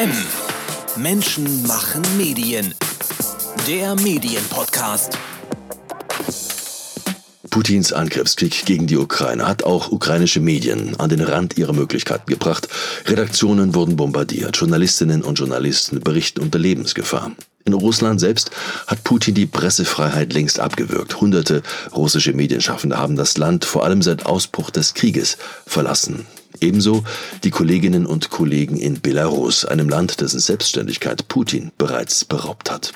[0.00, 0.10] M.
[0.96, 2.74] Menschen machen Medien.
[3.66, 5.18] Der Medienpodcast.
[7.50, 12.66] Putins Angriffskrieg gegen die Ukraine hat auch ukrainische Medien an den Rand ihrer Möglichkeiten gebracht.
[13.08, 17.32] Redaktionen wurden bombardiert, Journalistinnen und Journalisten berichten unter Lebensgefahr.
[17.66, 18.52] In Russland selbst
[18.86, 21.20] hat Putin die Pressefreiheit längst abgewürgt.
[21.20, 21.62] Hunderte
[21.94, 25.36] russische Medienschaffende haben das Land vor allem seit Ausbruch des Krieges
[25.66, 26.24] verlassen.
[26.60, 27.04] Ebenso
[27.44, 32.92] die Kolleginnen und Kollegen in Belarus, einem Land, dessen Selbstständigkeit Putin bereits beraubt hat.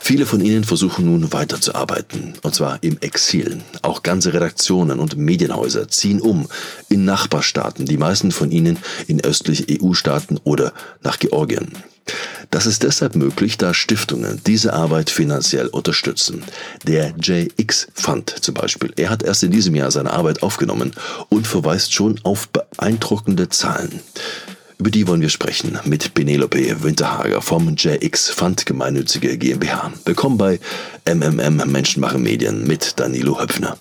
[0.00, 3.60] Viele von ihnen versuchen nun weiterzuarbeiten, und zwar im Exil.
[3.82, 6.48] Auch ganze Redaktionen und Medienhäuser ziehen um
[6.88, 10.72] in Nachbarstaaten, die meisten von ihnen in östliche EU-Staaten oder
[11.02, 11.72] nach Georgien.
[12.50, 16.42] Das ist deshalb möglich, da Stiftungen diese Arbeit finanziell unterstützen.
[16.86, 18.92] Der JX Fund zum Beispiel.
[18.96, 20.92] Er hat erst in diesem Jahr seine Arbeit aufgenommen
[21.28, 24.00] und verweist schon auf beeindruckende Zahlen.
[24.78, 29.92] Über die wollen wir sprechen mit Penelope Winterhager vom JX Fund Gemeinnützige GmbH.
[30.04, 30.60] Willkommen bei
[31.04, 33.76] MMM Menschen machen Medien mit Danilo Höpfner.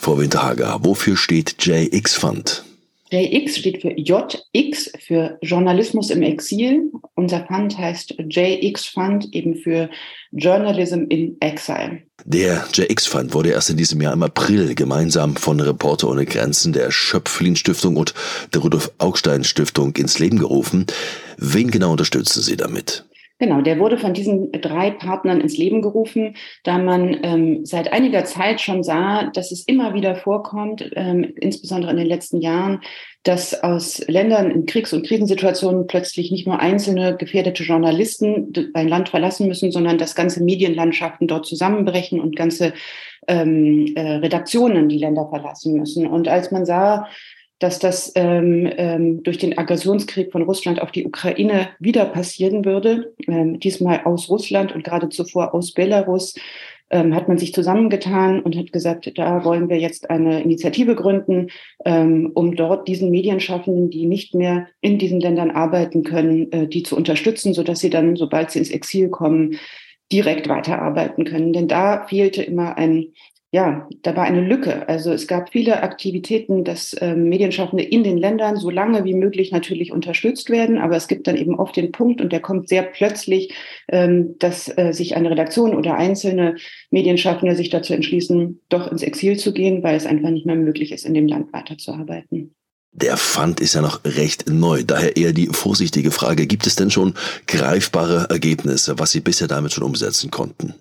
[0.00, 2.64] Frau Winterhager, wofür steht JX Fund?
[3.12, 6.90] JX steht für JX, für Journalismus im Exil.
[7.14, 9.90] Unser Fund heißt JX Fund, eben für
[10.30, 12.04] Journalism in Exile.
[12.24, 16.72] Der JX Fund wurde erst in diesem Jahr im April gemeinsam von Reporter ohne Grenzen,
[16.72, 18.14] der Schöpflin Stiftung und
[18.54, 20.86] der Rudolf Augstein Stiftung ins Leben gerufen.
[21.36, 23.04] Wen genau unterstützen Sie damit?
[23.42, 28.24] Genau, der wurde von diesen drei Partnern ins Leben gerufen, da man ähm, seit einiger
[28.24, 32.82] Zeit schon sah, dass es immer wieder vorkommt, ähm, insbesondere in den letzten Jahren,
[33.24, 39.08] dass aus Ländern in Kriegs- und Krisensituationen plötzlich nicht nur einzelne gefährdete Journalisten ein Land
[39.08, 42.74] verlassen müssen, sondern dass ganze Medienlandschaften dort zusammenbrechen und ganze
[43.26, 46.06] ähm, äh, Redaktionen die Länder verlassen müssen.
[46.06, 47.08] Und als man sah,
[47.62, 53.14] dass das ähm, ähm, durch den Aggressionskrieg von Russland auf die Ukraine wieder passieren würde,
[53.28, 56.34] ähm, diesmal aus Russland und gerade zuvor aus Belarus,
[56.90, 61.48] ähm, hat man sich zusammengetan und hat gesagt, da wollen wir jetzt eine Initiative gründen,
[61.84, 66.82] ähm, um dort diesen Medienschaffenden, die nicht mehr in diesen Ländern arbeiten können, äh, die
[66.82, 69.58] zu unterstützen, sodass sie dann, sobald sie ins Exil kommen,
[70.12, 71.52] direkt weiterarbeiten können.
[71.52, 73.12] Denn da fehlte immer ein
[73.54, 74.88] ja, da war eine Lücke.
[74.88, 79.52] Also es gab viele Aktivitäten, dass ähm, Medienschaffende in den Ländern so lange wie möglich
[79.52, 82.82] natürlich unterstützt werden, aber es gibt dann eben oft den Punkt, und der kommt sehr
[82.82, 83.52] plötzlich,
[83.88, 86.56] ähm, dass äh, sich eine Redaktion oder einzelne
[86.90, 90.90] Medienschaffende sich dazu entschließen, doch ins Exil zu gehen, weil es einfach nicht mehr möglich
[90.90, 92.54] ist, in dem Land weiterzuarbeiten.
[92.92, 96.90] Der Fund ist ja noch recht neu, daher eher die vorsichtige Frage, gibt es denn
[96.90, 97.12] schon
[97.46, 100.74] greifbare Ergebnisse, was Sie bisher damit schon umsetzen konnten?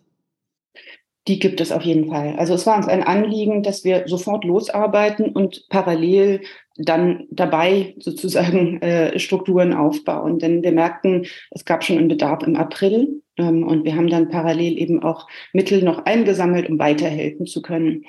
[1.28, 2.36] Die gibt es auf jeden Fall.
[2.38, 6.42] Also es war uns ein Anliegen, dass wir sofort losarbeiten und parallel
[6.78, 10.40] dann dabei sozusagen äh, Strukturen aufbauen.
[10.40, 14.30] Denn wir merkten, es gab schon einen Bedarf im April ähm, und wir haben dann
[14.30, 18.06] parallel eben auch Mittel noch eingesammelt, um weiterhelfen zu können.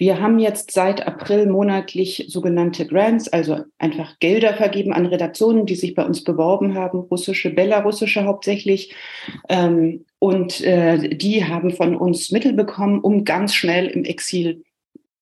[0.00, 5.74] Wir haben jetzt seit April monatlich sogenannte Grants, also einfach Gelder vergeben an Redaktionen, die
[5.74, 8.94] sich bei uns beworben haben, russische, belarussische hauptsächlich.
[9.50, 14.62] Ähm, und äh, die haben von uns Mittel bekommen, um ganz schnell im Exil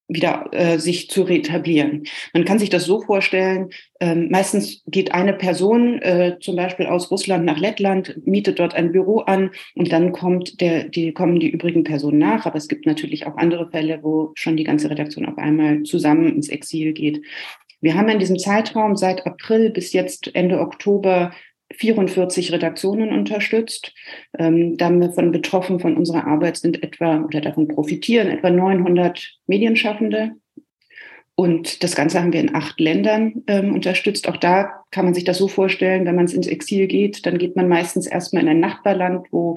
[0.09, 2.05] wieder äh, sich zu reetablieren.
[2.33, 3.69] Man kann sich das so vorstellen,
[4.01, 8.91] ähm, meistens geht eine Person äh, zum Beispiel aus Russland nach Lettland, mietet dort ein
[8.91, 12.47] Büro an und dann kommt der, die, kommen die übrigen Personen nach.
[12.47, 16.35] Aber es gibt natürlich auch andere Fälle, wo schon die ganze Redaktion auf einmal zusammen
[16.35, 17.23] ins Exil geht.
[17.81, 21.33] Wir haben in diesem Zeitraum seit April bis jetzt Ende Oktober
[21.75, 23.95] 44 Redaktionen unterstützt.
[24.39, 30.33] Ähm, davon betroffen von unserer Arbeit sind etwa oder davon profitieren etwa 900 Medienschaffende.
[31.35, 34.29] Und das Ganze haben wir in acht Ländern ähm, unterstützt.
[34.29, 37.55] Auch da kann man sich das so vorstellen, wenn man ins Exil geht, dann geht
[37.55, 39.57] man meistens erstmal in ein Nachbarland, wo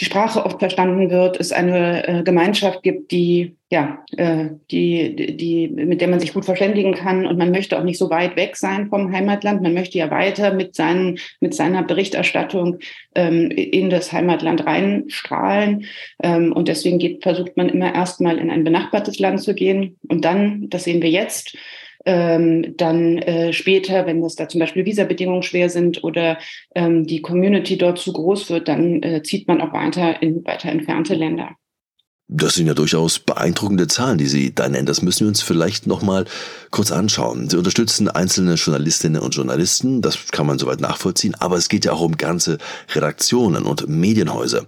[0.00, 5.68] die Sprache oft verstanden wird, es eine äh, Gemeinschaft gibt, die ja, äh, die, die,
[5.68, 8.56] mit der man sich gut verständigen kann und man möchte auch nicht so weit weg
[8.56, 9.62] sein vom Heimatland.
[9.62, 12.80] Man möchte ja weiter mit seinen, mit seiner Berichterstattung
[13.14, 15.86] ähm, in das Heimatland reinstrahlen.
[16.22, 19.98] Ähm, und deswegen geht, versucht man immer erstmal in ein benachbartes Land zu gehen.
[20.06, 21.56] Und dann, das sehen wir jetzt,
[22.04, 26.38] ähm, dann äh, später, wenn das da zum Beispiel Visabedingungen schwer sind oder
[26.74, 30.68] ähm, die Community dort zu groß wird, dann äh, zieht man auch weiter in weiter
[30.70, 31.50] entfernte Länder.
[32.34, 34.86] Das sind ja durchaus beeindruckende Zahlen, die Sie da nennen.
[34.86, 36.24] Das müssen wir uns vielleicht nochmal
[36.70, 37.50] kurz anschauen.
[37.50, 41.92] Sie unterstützen einzelne Journalistinnen und Journalisten, das kann man soweit nachvollziehen, aber es geht ja
[41.92, 42.56] auch um ganze
[42.94, 44.66] Redaktionen und Medienhäuser.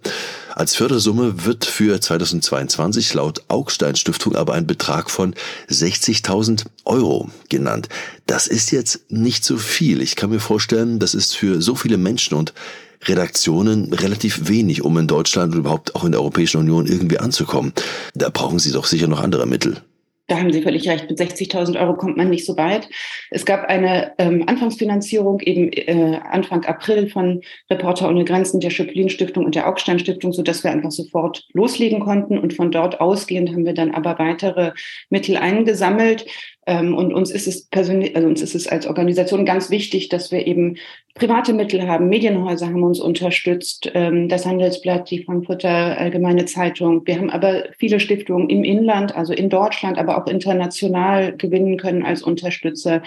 [0.56, 5.34] Als Fördersumme wird für 2022 laut Augstein Stiftung aber ein Betrag von
[5.68, 7.88] 60.000 Euro genannt.
[8.26, 10.00] Das ist jetzt nicht so viel.
[10.00, 12.54] Ich kann mir vorstellen, das ist für so viele Menschen und
[13.02, 17.72] Redaktionen relativ wenig, um in Deutschland und überhaupt auch in der Europäischen Union irgendwie anzukommen.
[18.14, 19.82] Da brauchen Sie doch sicher noch andere Mittel.
[20.26, 21.10] Da haben Sie völlig recht.
[21.10, 22.88] Mit 60.000 Euro kommt man nicht so weit.
[23.30, 29.10] Es gab eine ähm, Anfangsfinanzierung eben äh, Anfang April von Reporter ohne Grenzen, der Schöpflin
[29.10, 32.38] Stiftung und der Augstein Stiftung, so dass wir einfach sofort loslegen konnten.
[32.38, 34.72] Und von dort ausgehend haben wir dann aber weitere
[35.10, 36.24] Mittel eingesammelt.
[36.66, 40.32] Ähm, und uns ist es persönlich, also uns ist es als Organisation ganz wichtig, dass
[40.32, 40.76] wir eben
[41.14, 42.08] private Mittel haben.
[42.08, 47.06] Medienhäuser haben uns unterstützt, ähm, das Handelsblatt, die Frankfurter Allgemeine Zeitung.
[47.06, 52.02] Wir haben aber viele Stiftungen im Inland, also in Deutschland, aber auch international gewinnen können
[52.02, 53.02] als Unterstützer.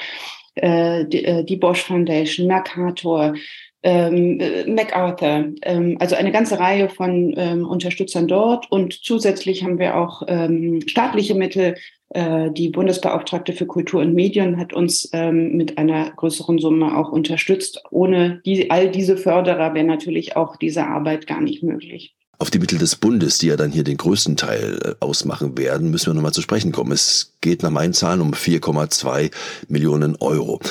[0.56, 3.36] Äh, die, äh, die Bosch Foundation, Mercator,
[3.84, 8.72] ähm, MacArthur, ähm, also eine ganze Reihe von ähm, Unterstützern dort.
[8.72, 11.76] Und zusätzlich haben wir auch ähm, staatliche Mittel äh,
[12.16, 17.84] die Bundesbeauftragte für Kultur und Medien hat uns ähm, mit einer größeren Summe auch unterstützt.
[17.92, 22.16] Ohne die, all diese Förderer wäre natürlich auch diese Arbeit gar nicht möglich.
[22.40, 25.90] Auf die Mittel des Bundes, die ja dann hier den größten Teil äh, ausmachen werden,
[25.90, 26.92] müssen wir nochmal zu sprechen kommen.
[26.92, 29.32] Es geht nach meinen Zahlen um 4,2
[29.68, 30.62] Millionen Euro.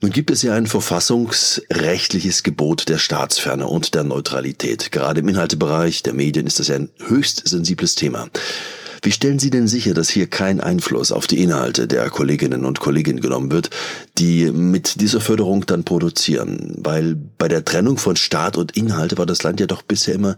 [0.00, 4.90] Nun gibt es ja ein verfassungsrechtliches Gebot der Staatsferne und der Neutralität.
[4.90, 8.28] Gerade im Inhaltebereich der Medien ist das ja ein höchst sensibles Thema.
[9.04, 12.78] Wie stellen Sie denn sicher, dass hier kein Einfluss auf die Inhalte der Kolleginnen und
[12.78, 13.70] Kollegen genommen wird,
[14.16, 16.76] die mit dieser Förderung dann produzieren?
[16.78, 20.36] Weil bei der Trennung von Staat und Inhalte war das Land ja doch bisher immer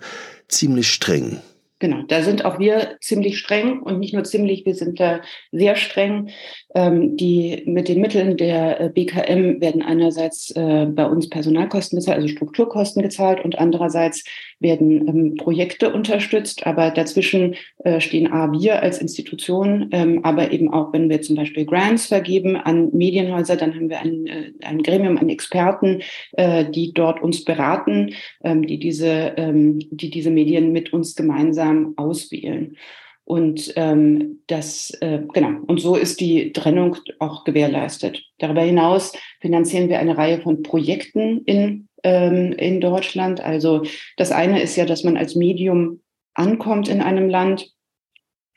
[0.48, 1.42] ziemlich streng.
[1.78, 5.20] Genau, da sind auch wir ziemlich streng und nicht nur ziemlich, wir sind da
[5.52, 6.30] sehr streng.
[6.76, 12.16] Ähm, die mit den Mitteln der äh, BKM werden einerseits äh, bei uns Personalkosten gezahlt,
[12.16, 14.24] also Strukturkosten gezahlt und andererseits
[14.58, 16.66] werden ähm, Projekte unterstützt.
[16.66, 17.54] Aber dazwischen
[17.84, 22.06] äh, stehen A, wir als Institution, ähm, aber eben auch, wenn wir zum Beispiel Grants
[22.06, 27.22] vergeben an Medienhäuser, dann haben wir ein, äh, ein Gremium an Experten, äh, die dort
[27.22, 32.76] uns beraten, ähm, die, diese, ähm, die diese Medien mit uns gemeinsam auswählen.
[33.24, 38.22] Und ähm, das, äh, genau, und so ist die Trennung auch gewährleistet.
[38.38, 43.40] Darüber hinaus finanzieren wir eine Reihe von Projekten in, ähm, in Deutschland.
[43.40, 43.82] Also
[44.18, 46.02] das eine ist ja, dass man als Medium
[46.34, 47.73] ankommt in einem Land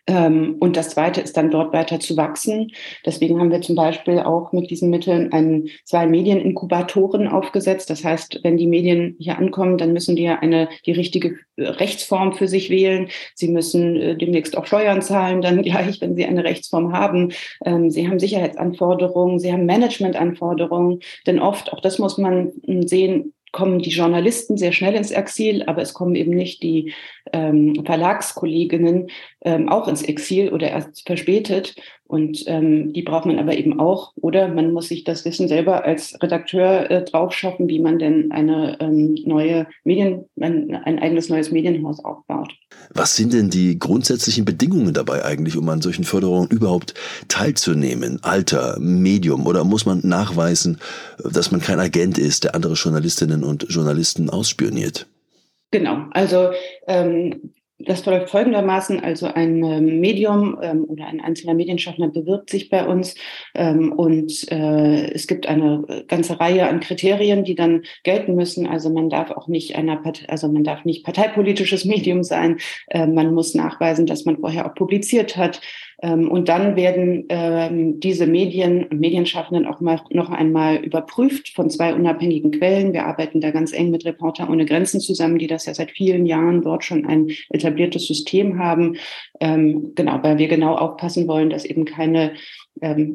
[0.09, 2.71] und das Zweite ist dann dort weiter zu wachsen.
[3.05, 7.89] Deswegen haben wir zum Beispiel auch mit diesen Mitteln einen, zwei Medieninkubatoren aufgesetzt.
[7.89, 12.33] Das heißt, wenn die Medien hier ankommen, dann müssen die ja eine, die richtige Rechtsform
[12.33, 13.09] für sich wählen.
[13.35, 17.33] Sie müssen äh, demnächst auch Steuern zahlen, dann gleich, wenn sie eine Rechtsform haben.
[17.65, 20.99] Ähm, sie haben Sicherheitsanforderungen, sie haben Managementanforderungen.
[21.25, 25.63] Denn oft, auch das muss man hm, sehen, kommen die Journalisten sehr schnell ins Exil,
[25.67, 26.93] aber es kommen eben nicht die
[27.33, 29.09] ähm, Verlagskolleginnen
[29.43, 31.75] ähm, auch ins Exil oder erst verspätet.
[32.07, 34.13] Und ähm, die braucht man aber eben auch.
[34.15, 38.31] Oder man muss sich das Wissen selber als Redakteur äh, drauf schaffen, wie man denn
[38.31, 42.53] eine ähm, neue Medien, ein, ein eigenes neues Medienhaus aufbaut.
[42.93, 46.93] Was sind denn die grundsätzlichen Bedingungen dabei eigentlich, um an solchen Förderungen überhaupt
[47.27, 48.19] teilzunehmen?
[48.21, 50.79] Alter, Medium oder muss man nachweisen,
[51.17, 55.07] dass man kein Agent ist, der andere Journalistinnen und Journalisten ausspioniert?
[55.71, 56.51] Genau, also
[56.87, 62.69] ähm, das verläuft folgendermaßen, also ein ähm, Medium ähm, oder ein einzelner Medienschaffender bewirbt sich
[62.69, 63.15] bei uns
[63.53, 68.65] ähm, und äh, es gibt eine ganze Reihe an Kriterien, die dann gelten müssen.
[68.65, 72.57] Also man darf auch nicht einer Partei, also man darf nicht parteipolitisches Medium sein.
[72.87, 75.61] Äh, man muss nachweisen, dass man vorher auch publiziert hat.
[76.01, 81.69] Ähm, und dann werden ähm, diese Medien und Medienschaffenden auch mal noch einmal überprüft von
[81.69, 82.93] zwei unabhängigen Quellen.
[82.93, 86.25] Wir arbeiten da ganz eng mit Reporter ohne Grenzen zusammen, die das ja seit vielen
[86.25, 88.97] Jahren dort schon ein etabliertes System haben.
[89.39, 92.33] Ähm, genau, weil wir genau aufpassen wollen, dass eben keine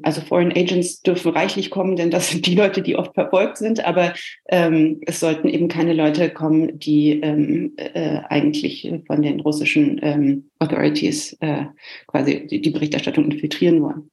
[0.03, 3.85] also Foreign Agents dürfen reichlich kommen, denn das sind die Leute, die oft verfolgt sind,
[3.85, 4.15] aber
[4.49, 10.51] ähm, es sollten eben keine Leute kommen, die ähm, äh, eigentlich von den russischen ähm,
[10.59, 11.67] Authorities äh,
[12.07, 14.11] quasi die Berichterstattung infiltrieren wollen.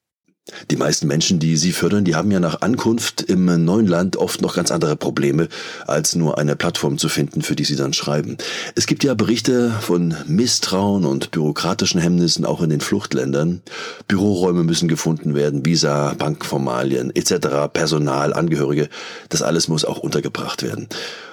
[0.72, 4.42] Die meisten Menschen, die Sie fördern, die haben ja nach Ankunft im neuen Land oft
[4.42, 5.48] noch ganz andere Probleme,
[5.88, 8.38] als nur eine Plattform zu finden, für die Sie dann schreiben.
[8.76, 13.62] Es gibt ja Berichte von Misstrauen und bürokratischen Hemmnissen auch in den Fluchtländern.
[14.08, 18.90] Büroräume müssen gefunden werden, Visa, Bankformalien etc., Personal, Angehörige.
[19.30, 20.88] Das alles muss auch untergebracht werden.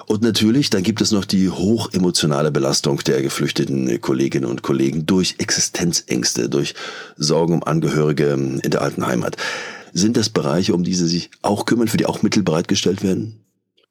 [0.07, 5.35] Und natürlich, dann gibt es noch die hochemotionale Belastung der geflüchteten Kolleginnen und Kollegen durch
[5.39, 6.75] Existenzängste, durch
[7.17, 9.37] Sorgen um Angehörige in der alten Heimat.
[9.93, 13.41] Sind das Bereiche, um die Sie sich auch kümmern, für die auch Mittel bereitgestellt werden?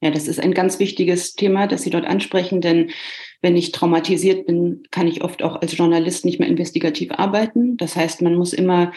[0.02, 2.92] Ja, das ist ein ganz wichtiges Thema, das Sie dort ansprechen, denn
[3.42, 7.76] wenn ich traumatisiert bin, kann ich oft auch als Journalist nicht mehr investigativ arbeiten.
[7.78, 8.92] Das heißt, man muss immer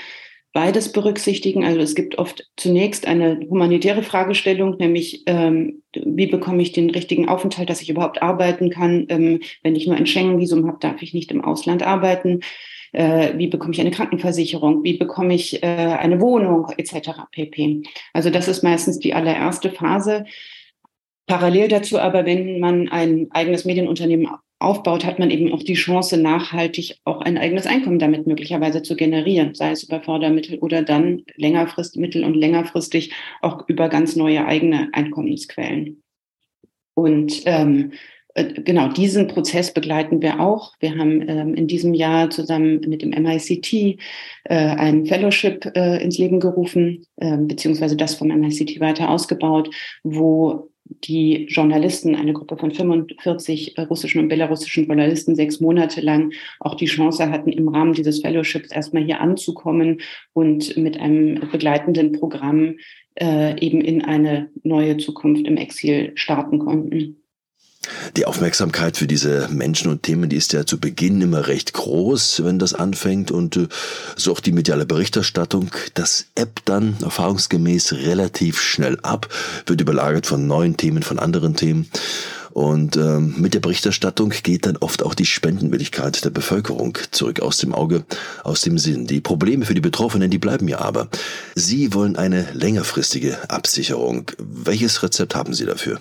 [0.53, 1.65] beides berücksichtigen.
[1.65, 7.29] Also es gibt oft zunächst eine humanitäre Fragestellung, nämlich ähm, wie bekomme ich den richtigen
[7.29, 9.07] Aufenthalt, dass ich überhaupt arbeiten kann.
[9.09, 12.41] Ähm, wenn ich nur ein Schengen-Visum habe, darf ich nicht im Ausland arbeiten.
[12.93, 14.83] Äh, wie bekomme ich eine Krankenversicherung?
[14.83, 17.11] Wie bekomme ich äh, eine Wohnung etc.
[17.31, 17.83] pp.
[18.13, 20.25] Also das ist meistens die allererste Phase.
[21.27, 24.29] Parallel dazu aber, wenn man ein eigenes Medienunternehmen
[24.61, 28.97] aufbaut, hat man eben auch die Chance, nachhaltig auch ein eigenes Einkommen damit möglicherweise zu
[28.97, 34.47] generieren, sei es über Fördermittel oder dann längerfristig, mittel- und längerfristig auch über ganz neue
[34.47, 36.03] eigene Einkommensquellen.
[36.95, 37.97] Und ähm, äh,
[38.45, 40.75] genau diesen Prozess begleiten wir auch.
[40.81, 43.97] Wir haben ähm, in diesem Jahr zusammen mit dem MICT äh,
[44.49, 49.71] ein Fellowship äh, ins Leben gerufen, äh, beziehungsweise das vom MICT weiter ausgebaut,
[50.03, 56.33] wo die Journalisten, eine Gruppe von 45 äh, russischen und belarussischen Journalisten, sechs Monate lang
[56.61, 60.01] auch die Chance hatten, im Rahmen dieses Fellowships erstmal hier anzukommen
[60.33, 62.77] und mit einem begleitenden Programm
[63.21, 67.17] äh, eben in eine neue Zukunft im Exil starten konnten.
[68.17, 72.45] Die Aufmerksamkeit für diese Menschen und Themen, die ist ja zu Beginn immer recht groß,
[72.45, 73.69] wenn das anfängt und äh,
[74.17, 75.71] so auch die mediale Berichterstattung.
[75.95, 79.29] Das App dann erfahrungsgemäß relativ schnell ab,
[79.67, 81.91] wird überlagert von neuen Themen, von anderen Themen.
[82.53, 87.59] Und ähm, mit der Berichterstattung geht dann oft auch die Spendenwilligkeit der Bevölkerung zurück aus
[87.59, 88.05] dem Auge,
[88.43, 89.07] aus dem Sinn.
[89.07, 91.09] Die Probleme für die Betroffenen, die bleiben ja aber.
[91.55, 94.33] Sie wollen eine längerfristige Absicherung.
[94.39, 96.01] Welches Rezept haben Sie dafür?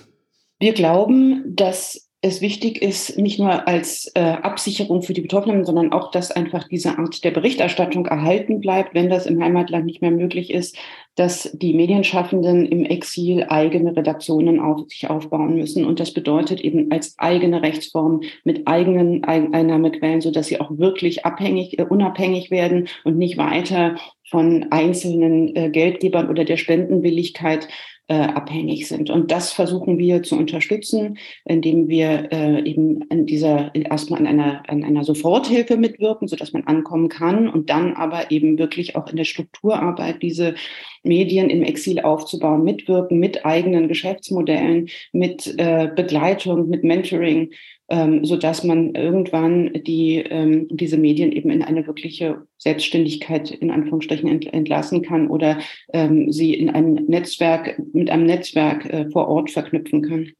[0.58, 5.92] Wir glauben, dass es wichtig ist, nicht nur als äh, Absicherung für die Betroffenen, sondern
[5.92, 10.10] auch, dass einfach diese Art der Berichterstattung erhalten bleibt, wenn das im Heimatland nicht mehr
[10.10, 10.76] möglich ist,
[11.14, 15.84] dass die Medienschaffenden im Exil eigene Redaktionen auf sich aufbauen müssen.
[15.84, 21.24] Und das bedeutet eben als eigene Rechtsform mit eigenen Einnahmequellen, so dass sie auch wirklich
[21.24, 23.94] abhängig, äh, unabhängig werden und nicht weiter
[24.28, 27.68] von einzelnen äh, Geldgebern oder der Spendenwilligkeit
[28.14, 29.10] abhängig sind.
[29.10, 34.62] Und das versuchen wir zu unterstützen, indem wir äh, eben an dieser erstmal an einer,
[34.68, 39.16] an einer Soforthilfe mitwirken, sodass man ankommen kann und dann aber eben wirklich auch in
[39.16, 40.54] der Strukturarbeit diese
[41.02, 47.50] Medien im Exil aufzubauen, mitwirken mit eigenen Geschäftsmodellen, mit äh, Begleitung, mit Mentoring,
[47.88, 53.70] ähm, so dass man irgendwann die, ähm, diese Medien eben in eine wirkliche Selbstständigkeit in
[53.70, 55.58] Anführungsstrichen ent, entlassen kann oder
[55.92, 60.32] ähm, sie in ein Netzwerk, mit einem Netzwerk äh, vor Ort verknüpfen kann.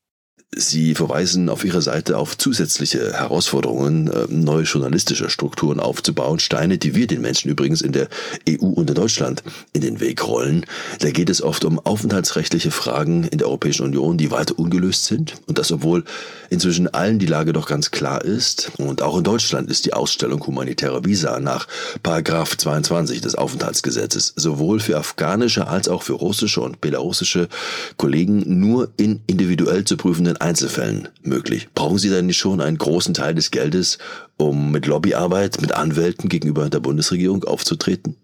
[0.61, 6.97] Sie verweisen auf Ihrer Seite auf zusätzliche Herausforderungen, ähm, neue journalistische Strukturen aufzubauen, Steine, die
[6.97, 8.09] wir den Menschen übrigens in der
[8.49, 10.67] EU und in Deutschland in den Weg rollen.
[10.99, 15.35] Da geht es oft um aufenthaltsrechtliche Fragen in der Europäischen Union, die weiter ungelöst sind.
[15.47, 16.03] Und das, obwohl
[16.51, 18.73] inzwischen allen die Lage doch ganz klar ist.
[18.79, 21.69] Und auch in Deutschland ist die Ausstellung humanitärer Visa nach
[22.03, 27.49] Paragraph 22 des Aufenthaltsgesetzes sowohl für afghanische als auch für russische und belarussische
[27.97, 31.69] Kollegen nur in individuell zu prüfenden Einzelfällen möglich.
[31.75, 33.99] Brauchen Sie nicht schon einen großen Teil des Geldes,
[34.39, 38.17] um mit Lobbyarbeit, mit Anwälten gegenüber der Bundesregierung aufzutreten?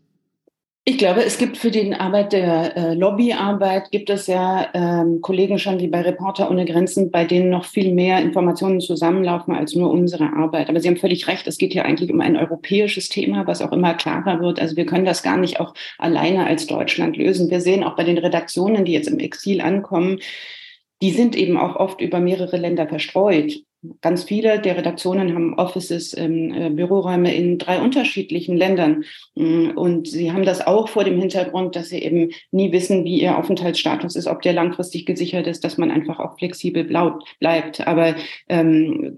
[0.86, 5.58] Ich glaube, es gibt für die Arbeit der äh, Lobbyarbeit, gibt es ja ähm, Kollegen
[5.58, 9.90] schon wie bei Reporter ohne Grenzen, bei denen noch viel mehr Informationen zusammenlaufen als nur
[9.90, 10.68] unsere Arbeit.
[10.68, 13.72] Aber Sie haben völlig recht, es geht hier eigentlich um ein europäisches Thema, was auch
[13.72, 14.60] immer klarer wird.
[14.60, 17.50] Also wir können das gar nicht auch alleine als Deutschland lösen.
[17.50, 20.18] Wir sehen auch bei den Redaktionen, die jetzt im Exil ankommen,
[21.02, 23.60] die sind eben auch oft über mehrere Länder verstreut.
[24.00, 29.04] Ganz viele der Redaktionen haben Offices, ähm, äh, Büroräume in drei unterschiedlichen Ländern.
[29.34, 33.20] Mm, und sie haben das auch vor dem Hintergrund, dass sie eben nie wissen, wie
[33.20, 37.86] ihr Aufenthaltsstatus ist, ob der langfristig gesichert ist, dass man einfach auch flexibel bleibt.
[37.86, 38.14] Aber
[38.48, 39.16] ähm,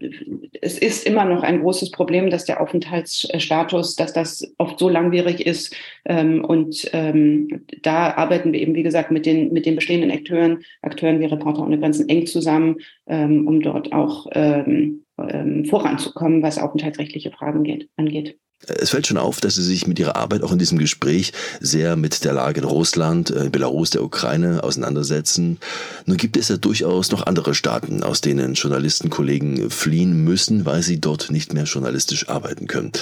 [0.60, 5.46] es ist immer noch ein großes Problem, dass der Aufenthaltsstatus, dass das oft so langwierig
[5.46, 5.76] ist.
[6.06, 10.64] Ähm, und ähm, da arbeiten wir eben, wie gesagt, mit den, mit den bestehenden Akteuren,
[10.82, 16.58] Akteuren wie Reporter ohne Grenzen eng zusammen, ähm, um dort auch ähm, ähm, voranzukommen, was
[16.58, 18.38] aufenthaltsrechtliche Fragen geht, angeht.
[18.66, 21.94] Es fällt schon auf, dass Sie sich mit Ihrer Arbeit auch in diesem Gespräch sehr
[21.96, 25.58] mit der Lage in Russland, äh, Belarus, der Ukraine auseinandersetzen.
[26.06, 31.00] Nun gibt es ja durchaus noch andere Staaten, aus denen Journalistenkollegen fliehen müssen, weil sie
[31.00, 32.92] dort nicht mehr journalistisch arbeiten können.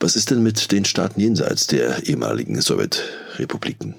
[0.00, 3.94] Was ist denn mit den Staaten jenseits der ehemaligen Sowjetrepubliken?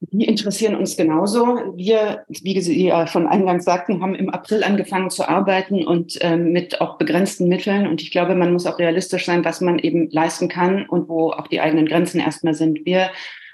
[0.00, 1.74] Die interessieren uns genauso.
[1.74, 6.52] Wir, wie Sie ja von eingangs sagten, haben im April angefangen zu arbeiten und ähm,
[6.52, 7.86] mit auch begrenzten Mitteln.
[7.86, 11.30] Und ich glaube, man muss auch realistisch sein, was man eben leisten kann und wo
[11.30, 12.84] auch die eigenen Grenzen erstmal sind.
[12.84, 13.10] Wir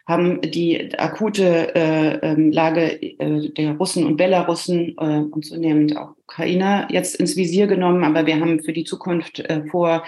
[0.06, 6.16] haben die akute äh, ähm, Lage äh, der Russen und Belarussen äh, und zunehmend auch
[6.25, 8.02] Ukrainer jetzt ins Visier genommen.
[8.02, 10.02] Aber wir haben für die Zukunft äh, vor,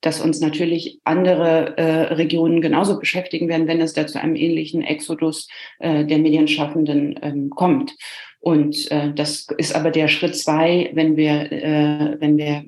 [0.00, 4.82] dass uns natürlich andere äh, Regionen genauso beschäftigen werden, wenn es da zu einem ähnlichen
[4.82, 7.94] Exodus äh, der Medienschaffenden ähm, kommt.
[8.40, 12.64] Und äh, das ist aber der Schritt zwei, wenn wir, äh, wenn wir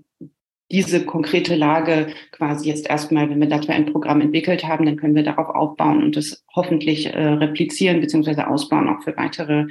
[0.70, 5.14] diese konkrete Lage quasi jetzt erstmal, wenn wir dafür ein Programm entwickelt haben, dann können
[5.14, 9.66] wir darauf aufbauen und das hoffentlich äh, replizieren beziehungsweise ausbauen auch für weitere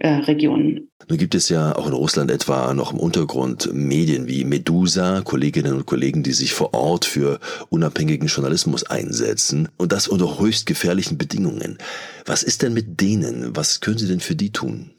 [0.00, 0.88] äh, Regionen.
[1.08, 5.74] Nun gibt es ja auch in Russland etwa noch im Untergrund Medien wie Medusa, Kolleginnen
[5.74, 11.18] und Kollegen, die sich vor Ort für unabhängigen Journalismus einsetzen und das unter höchst gefährlichen
[11.18, 11.78] Bedingungen.
[12.26, 13.56] Was ist denn mit denen?
[13.56, 14.90] Was können Sie denn für die tun?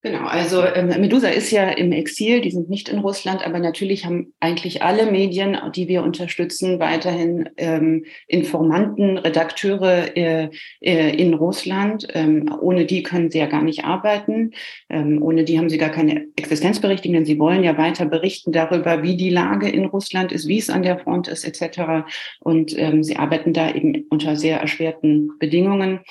[0.00, 4.04] Genau, also ähm, Medusa ist ja im Exil, die sind nicht in Russland, aber natürlich
[4.04, 10.50] haben eigentlich alle Medien, die wir unterstützen, weiterhin ähm, Informanten, Redakteure äh,
[10.80, 12.06] äh, in Russland.
[12.14, 14.52] Ähm, ohne die können sie ja gar nicht arbeiten.
[14.88, 19.02] Ähm, ohne die haben sie gar keine Existenzberechtigung, denn sie wollen ja weiter berichten darüber,
[19.02, 22.06] wie die Lage in Russland ist, wie es an der Front ist, etc.
[22.38, 26.02] Und ähm, sie arbeiten da eben unter sehr erschwerten Bedingungen.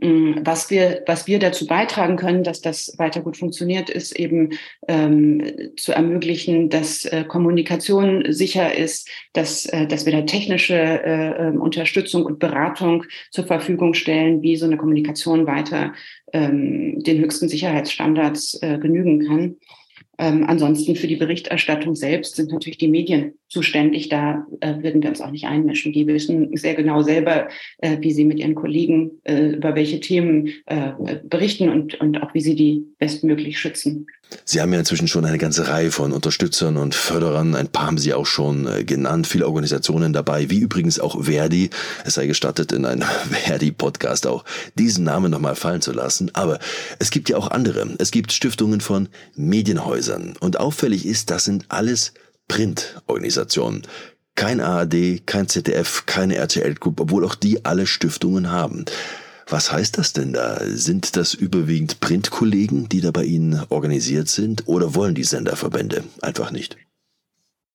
[0.00, 4.50] Mm, was wir, was wir dazu beitragen können, dass das weiter gut funktioniert, ist eben
[4.88, 11.48] ähm, zu ermöglichen, dass äh, Kommunikation sicher ist, dass, äh, dass wir da technische äh,
[11.48, 15.94] ähm, Unterstützung und Beratung zur Verfügung stellen, wie so eine Kommunikation weiter
[16.34, 19.56] ähm, den höchsten Sicherheitsstandards äh, genügen kann.
[20.18, 24.08] Ähm, ansonsten für die Berichterstattung selbst sind natürlich die Medien zuständig.
[24.08, 25.92] Da äh, würden wir uns auch nicht einmischen.
[25.92, 27.48] Die wissen sehr genau selber,
[27.78, 30.92] äh, wie sie mit ihren Kollegen äh, über welche Themen äh,
[31.24, 34.06] berichten und, und auch wie sie die bestmöglich schützen.
[34.44, 37.54] Sie haben ja inzwischen schon eine ganze Reihe von Unterstützern und Förderern.
[37.54, 39.26] Ein paar haben Sie auch schon äh, genannt.
[39.26, 41.70] Viele Organisationen dabei, wie übrigens auch Verdi.
[42.04, 44.44] Es sei gestattet, in einem Verdi-Podcast auch
[44.76, 46.30] diesen Namen nochmal fallen zu lassen.
[46.34, 46.58] Aber
[46.98, 47.88] es gibt ja auch andere.
[47.98, 50.34] Es gibt Stiftungen von Medienhäusern.
[50.40, 52.12] Und auffällig ist, das sind alles
[52.48, 53.82] Printorganisationen.
[54.34, 58.84] Kein ARD, kein ZDF, keine RTL Group, obwohl auch die alle Stiftungen haben.
[59.48, 60.58] Was heißt das denn da?
[60.64, 66.50] Sind das überwiegend Printkollegen, die da bei Ihnen organisiert sind oder wollen die Senderverbände einfach
[66.50, 66.76] nicht?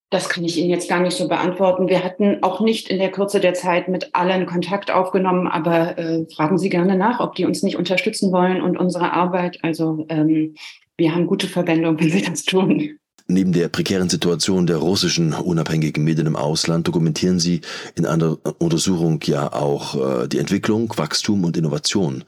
[0.09, 1.87] Das kann ich Ihnen jetzt gar nicht so beantworten.
[1.87, 6.25] Wir hatten auch nicht in der Kürze der Zeit mit allen Kontakt aufgenommen, aber äh,
[6.35, 9.59] fragen Sie gerne nach, ob die uns nicht unterstützen wollen und unsere Arbeit.
[9.63, 10.55] Also ähm,
[10.97, 12.99] wir haben gute Verwendung, wenn Sie das tun.
[13.31, 17.61] Neben der prekären Situation der russischen unabhängigen Medien im Ausland dokumentieren Sie
[17.95, 22.25] in einer Untersuchung ja auch äh, die Entwicklung, Wachstum und Innovation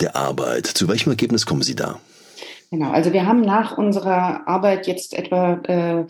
[0.00, 0.66] der Arbeit.
[0.66, 1.98] Zu welchem Ergebnis kommen Sie da?
[2.70, 6.06] Genau, also wir haben nach unserer Arbeit jetzt etwa äh,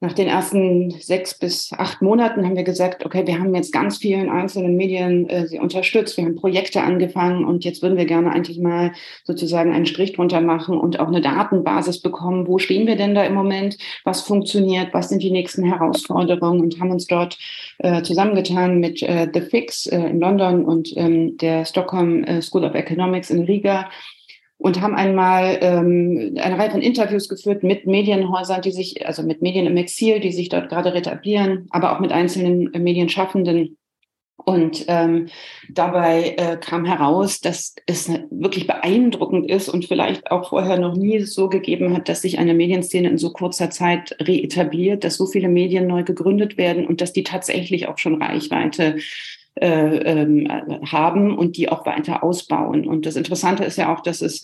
[0.00, 3.98] nach den ersten sechs bis acht Monaten haben wir gesagt, okay, wir haben jetzt ganz
[3.98, 8.30] vielen einzelnen Medien äh, sie unterstützt, wir haben Projekte angefangen und jetzt würden wir gerne
[8.30, 8.92] eigentlich mal
[9.24, 12.46] sozusagen einen Strich drunter machen und auch eine Datenbasis bekommen.
[12.46, 13.76] Wo stehen wir denn da im Moment?
[14.04, 14.94] Was funktioniert?
[14.94, 16.60] Was sind die nächsten Herausforderungen?
[16.60, 17.36] Und haben uns dort
[17.78, 22.64] äh, zusammengetan mit äh, The Fix äh, in London und ähm, der Stockholm äh, School
[22.64, 23.88] of Economics in Riga
[24.58, 29.40] und haben einmal ähm, eine Reihe von Interviews geführt mit Medienhäusern, die sich, also mit
[29.40, 33.76] Medien im Exil, die sich dort gerade retablieren, aber auch mit einzelnen äh, Medienschaffenden.
[34.44, 35.26] Und ähm,
[35.68, 41.20] dabei äh, kam heraus, dass es wirklich beeindruckend ist und vielleicht auch vorher noch nie
[41.20, 45.48] so gegeben hat, dass sich eine Medienszene in so kurzer Zeit reetabliert, dass so viele
[45.48, 48.96] Medien neu gegründet werden und dass die tatsächlich auch schon Reichweite
[49.60, 50.48] äh, ähm,
[50.90, 52.86] haben und die auch weiter ausbauen.
[52.86, 54.42] Und das Interessante ist ja auch, dass es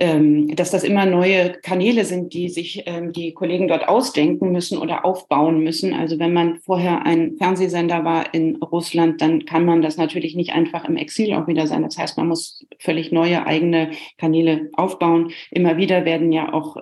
[0.00, 4.78] ähm, dass das immer neue Kanäle sind, die sich ähm, die Kollegen dort ausdenken müssen
[4.78, 5.94] oder aufbauen müssen.
[5.94, 10.52] Also wenn man vorher ein Fernsehsender war in Russland, dann kann man das natürlich nicht
[10.52, 11.82] einfach im Exil auch wieder sein.
[11.82, 15.32] Das heißt, man muss völlig neue eigene Kanäle aufbauen.
[15.50, 16.76] Immer wieder werden ja auch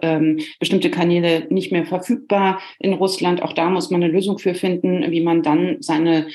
[0.58, 3.40] bestimmte Kanäle nicht mehr verfügbar in Russland.
[3.42, 6.26] Auch da muss man eine Lösung für finden, wie man dann seine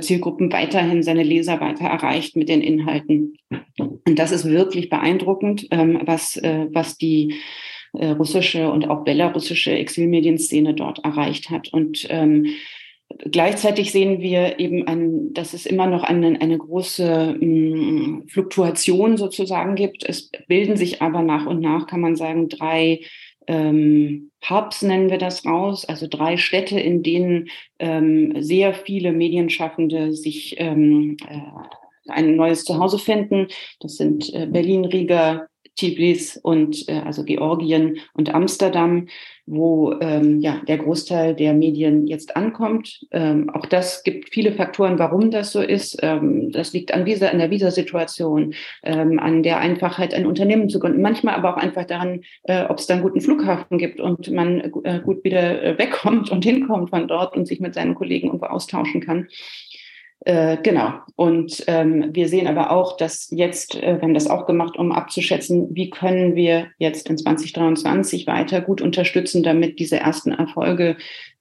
[0.00, 3.36] Zielgruppen weiterhin, seine Leser weiter erreicht mit den Inhalten.
[3.78, 7.34] Und das ist wirklich beeindruckend, ähm, was, äh, was die
[7.92, 11.72] äh, russische und auch belarussische Exilmedienszene dort erreicht hat.
[11.72, 12.46] Und ähm,
[13.18, 19.76] Gleichzeitig sehen wir eben, ein, dass es immer noch eine, eine große mm, Fluktuation sozusagen
[19.76, 20.08] gibt.
[20.08, 23.00] Es bilden sich aber nach und nach, kann man sagen, drei
[23.46, 30.12] ähm, Hubs nennen wir das raus, also drei Städte, in denen ähm, sehr viele Medienschaffende
[30.12, 33.48] sich ähm, äh, ein neues Zuhause finden.
[33.80, 35.46] Das sind äh, Berlin, Riga,
[35.76, 39.08] Tbilisi und äh, also Georgien und Amsterdam,
[39.46, 43.04] wo ähm, ja der Großteil der Medien jetzt ankommt.
[43.10, 45.98] Ähm, auch das gibt viele Faktoren, warum das so ist.
[46.02, 50.78] Ähm, das liegt an, Visa, an der Visasituation, ähm, an der Einfachheit, ein Unternehmen zu
[50.78, 51.02] gründen.
[51.02, 54.72] Manchmal aber auch einfach daran, äh, ob es da einen guten Flughafen gibt und man
[54.84, 58.46] äh, gut wieder äh, wegkommt und hinkommt von dort und sich mit seinen Kollegen irgendwo
[58.46, 59.28] austauschen kann.
[60.20, 60.94] Äh, genau.
[61.16, 64.90] Und ähm, wir sehen aber auch, dass jetzt, äh, wir haben das auch gemacht, um
[64.90, 70.96] abzuschätzen, wie können wir jetzt in 2023 weiter gut unterstützen, damit diese ersten Erfolge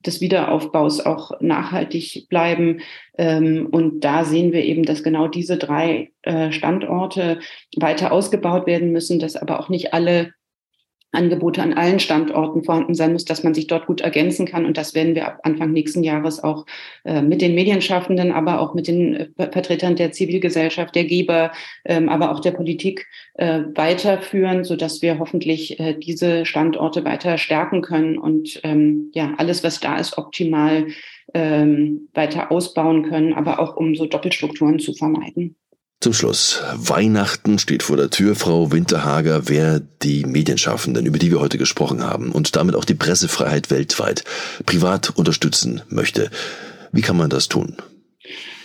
[0.06, 2.82] des Wiederaufbaus auch nachhaltig bleiben.
[3.18, 7.40] Ähm, und da sehen wir eben, dass genau diese drei äh, Standorte
[7.78, 10.34] weiter ausgebaut werden müssen, dass aber auch nicht alle
[11.14, 14.66] Angebote an allen Standorten vorhanden sein muss, dass man sich dort gut ergänzen kann.
[14.66, 16.66] Und das werden wir ab Anfang nächsten Jahres auch
[17.06, 21.52] äh, mit den Medienschaffenden, aber auch mit den äh, Vertretern der Zivilgesellschaft, der Geber,
[21.86, 27.38] ähm, aber auch der Politik äh, weiterführen, so dass wir hoffentlich äh, diese Standorte weiter
[27.38, 30.88] stärken können und ähm, ja alles, was da ist, optimal
[31.34, 35.56] ähm, weiter ausbauen können, aber auch um so Doppelstrukturen zu vermeiden.
[36.04, 36.62] Zum Schluss.
[36.76, 39.48] Weihnachten steht vor der Tür, Frau Winterhager.
[39.48, 44.26] Wer die Medienschaffenden, über die wir heute gesprochen haben, und damit auch die Pressefreiheit weltweit
[44.66, 46.30] privat unterstützen möchte,
[46.92, 47.78] wie kann man das tun?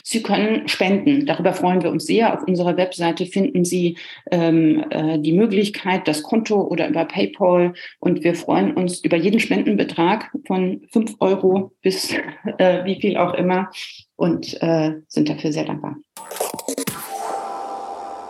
[0.03, 1.27] Sie können spenden.
[1.27, 2.35] Darüber freuen wir uns sehr.
[2.35, 3.97] Auf unserer Webseite finden Sie
[4.33, 7.73] ähm, äh, die Möglichkeit, das Konto oder über PayPal.
[8.01, 12.13] Und wir freuen uns über jeden Spendenbetrag von fünf Euro bis
[12.59, 13.71] äh, wie viel auch immer
[14.17, 15.99] und äh, sind dafür sehr dankbar.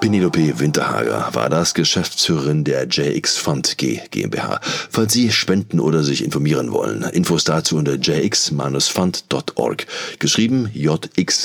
[0.00, 4.61] Penelope Winterhager war das Geschäftsführerin der JX Fund G GmbH.
[4.62, 9.87] Falls Sie spenden oder sich informieren wollen, Infos dazu unter jx-fund.org.
[10.20, 11.37] Geschrieben jx-fund.org.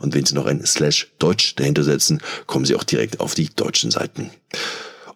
[0.00, 3.50] Und wenn Sie noch ein Slash Deutsch dahinter setzen, kommen Sie auch direkt auf die
[3.54, 4.30] deutschen Seiten.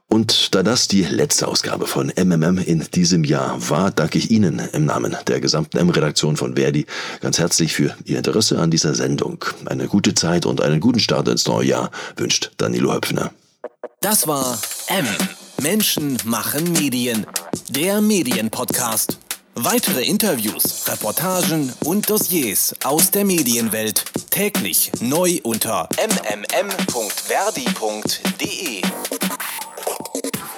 [0.09, 4.59] Und da das die letzte Ausgabe von MMM in diesem Jahr war, danke ich Ihnen
[4.73, 6.87] im Namen der gesamten M-Redaktion von Verdi
[7.21, 9.45] ganz herzlich für Ihr Interesse an dieser Sendung.
[9.67, 13.33] Eine gute Zeit und einen guten Start ins neue Jahr wünscht Danilo Höpfner.
[14.01, 15.07] Das war M.
[15.61, 17.27] Menschen machen Medien.
[17.69, 19.19] Der Medienpodcast.
[19.57, 26.79] Weitere Interviews, Reportagen und Dossiers aus der Medienwelt täglich neu unter mmm.verdi.de.
[30.21, 30.58] Thank you.